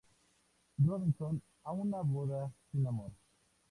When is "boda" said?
2.01-2.51